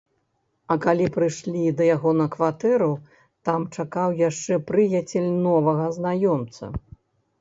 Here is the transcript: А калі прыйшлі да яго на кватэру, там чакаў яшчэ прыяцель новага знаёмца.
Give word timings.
А 0.75 0.77
калі 0.85 1.05
прыйшлі 1.17 1.73
да 1.81 1.89
яго 1.89 2.13
на 2.23 2.27
кватэру, 2.35 2.89
там 3.49 3.69
чакаў 3.75 4.17
яшчэ 4.29 4.59
прыяцель 4.73 5.31
новага 5.49 5.85
знаёмца. 5.99 6.63